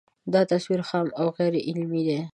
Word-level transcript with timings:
دا 0.33 0.41
تصور 0.51 0.81
خام 0.89 1.07
او 1.19 1.27
غیر 1.37 1.55
علمي 1.67 2.01
دی 2.07 2.19